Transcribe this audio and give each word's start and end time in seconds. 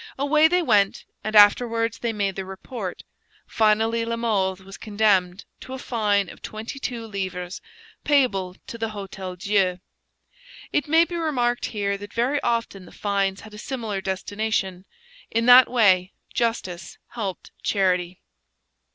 Away 0.17 0.47
they 0.47 0.63
went; 0.63 1.05
and 1.23 1.35
afterwards 1.35 1.99
they 1.99 2.11
made 2.11 2.35
their 2.35 2.43
report. 2.43 3.03
Finally 3.45 4.03
La 4.03 4.15
Mothe 4.15 4.61
was 4.61 4.75
condemned 4.75 5.45
to 5.59 5.73
a 5.75 5.77
fine 5.77 6.27
of 6.27 6.41
twenty 6.41 6.79
two 6.79 7.05
livres, 7.05 7.61
payable 8.03 8.55
to 8.65 8.79
the 8.79 8.89
Hotel 8.97 9.35
Dieu. 9.35 9.77
It 10.73 10.87
may 10.87 11.05
be 11.05 11.15
remarked 11.17 11.65
here 11.65 11.99
that 11.99 12.13
very 12.15 12.41
often 12.41 12.85
the 12.87 12.91
fines 12.91 13.41
had 13.41 13.53
a 13.53 13.59
similar 13.59 14.01
destination; 14.01 14.85
in 15.29 15.45
that 15.45 15.69
way 15.69 16.13
justice 16.33 16.97
helped 17.09 17.51
charity. 17.61 18.23